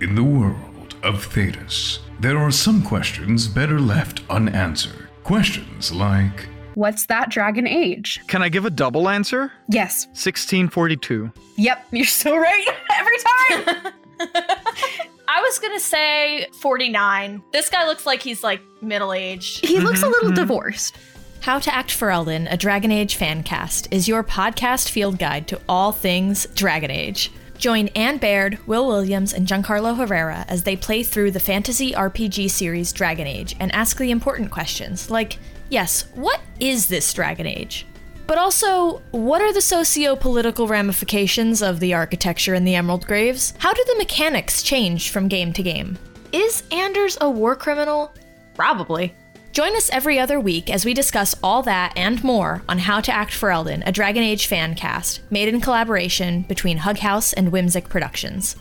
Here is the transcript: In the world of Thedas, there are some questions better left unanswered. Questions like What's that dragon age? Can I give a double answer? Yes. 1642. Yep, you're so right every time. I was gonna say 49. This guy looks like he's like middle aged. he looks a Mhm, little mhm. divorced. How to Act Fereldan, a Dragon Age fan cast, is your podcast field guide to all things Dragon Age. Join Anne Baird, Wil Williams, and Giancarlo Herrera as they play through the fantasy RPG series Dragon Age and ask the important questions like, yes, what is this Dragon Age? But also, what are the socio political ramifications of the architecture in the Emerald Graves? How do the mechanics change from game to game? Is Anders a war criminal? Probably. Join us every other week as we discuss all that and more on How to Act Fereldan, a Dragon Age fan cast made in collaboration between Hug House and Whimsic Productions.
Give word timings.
In 0.00 0.14
the 0.14 0.22
world 0.22 0.94
of 1.02 1.26
Thedas, 1.26 1.98
there 2.20 2.38
are 2.38 2.50
some 2.50 2.82
questions 2.82 3.48
better 3.48 3.80
left 3.80 4.22
unanswered. 4.30 5.08
Questions 5.24 5.92
like 5.92 6.48
What's 6.74 7.06
that 7.06 7.30
dragon 7.30 7.66
age? 7.66 8.20
Can 8.26 8.42
I 8.42 8.50
give 8.50 8.66
a 8.66 8.70
double 8.70 9.08
answer? 9.08 9.50
Yes. 9.68 10.06
1642. 10.08 11.32
Yep, 11.56 11.86
you're 11.92 12.04
so 12.04 12.36
right 12.36 12.66
every 12.98 13.16
time. 13.16 13.92
I 15.28 15.40
was 15.40 15.58
gonna 15.58 15.80
say 15.80 16.46
49. 16.60 17.42
This 17.52 17.70
guy 17.70 17.86
looks 17.86 18.04
like 18.06 18.22
he's 18.22 18.44
like 18.44 18.60
middle 18.82 19.12
aged. 19.14 19.64
he 19.64 19.80
looks 19.80 20.02
a 20.02 20.06
Mhm, 20.06 20.10
little 20.12 20.30
mhm. 20.32 20.36
divorced. 20.36 20.96
How 21.40 21.58
to 21.58 21.74
Act 21.74 21.90
Fereldan, 21.90 22.46
a 22.52 22.56
Dragon 22.56 22.90
Age 22.90 23.14
fan 23.14 23.42
cast, 23.42 23.88
is 23.90 24.06
your 24.08 24.22
podcast 24.24 24.88
field 24.90 25.18
guide 25.18 25.48
to 25.48 25.60
all 25.68 25.92
things 25.92 26.46
Dragon 26.54 26.90
Age. 26.90 27.30
Join 27.58 27.88
Anne 27.88 28.18
Baird, 28.18 28.58
Wil 28.66 28.86
Williams, 28.86 29.32
and 29.32 29.46
Giancarlo 29.46 29.96
Herrera 29.96 30.44
as 30.48 30.62
they 30.62 30.76
play 30.76 31.02
through 31.02 31.30
the 31.30 31.40
fantasy 31.40 31.92
RPG 31.92 32.50
series 32.50 32.92
Dragon 32.92 33.26
Age 33.26 33.56
and 33.58 33.74
ask 33.74 33.96
the 33.96 34.10
important 34.10 34.50
questions 34.50 35.10
like, 35.10 35.38
yes, 35.70 36.08
what 36.14 36.40
is 36.60 36.86
this 36.86 37.12
Dragon 37.12 37.46
Age? 37.46 37.86
But 38.26 38.38
also, 38.38 39.02
what 39.12 39.40
are 39.40 39.52
the 39.52 39.60
socio 39.60 40.16
political 40.16 40.66
ramifications 40.66 41.62
of 41.62 41.80
the 41.80 41.94
architecture 41.94 42.54
in 42.54 42.64
the 42.64 42.74
Emerald 42.74 43.06
Graves? 43.06 43.54
How 43.58 43.72
do 43.72 43.84
the 43.86 43.98
mechanics 43.98 44.62
change 44.62 45.10
from 45.10 45.28
game 45.28 45.52
to 45.52 45.62
game? 45.62 45.96
Is 46.32 46.64
Anders 46.72 47.16
a 47.20 47.30
war 47.30 47.54
criminal? 47.54 48.12
Probably. 48.54 49.14
Join 49.56 49.74
us 49.74 49.88
every 49.88 50.18
other 50.18 50.38
week 50.38 50.68
as 50.68 50.84
we 50.84 50.92
discuss 50.92 51.34
all 51.42 51.62
that 51.62 51.94
and 51.96 52.22
more 52.22 52.62
on 52.68 52.76
How 52.76 53.00
to 53.00 53.10
Act 53.10 53.32
Fereldan, 53.32 53.82
a 53.86 53.90
Dragon 53.90 54.22
Age 54.22 54.48
fan 54.48 54.74
cast 54.74 55.22
made 55.30 55.48
in 55.48 55.62
collaboration 55.62 56.42
between 56.42 56.76
Hug 56.76 56.98
House 56.98 57.32
and 57.32 57.50
Whimsic 57.50 57.88
Productions. 57.88 58.56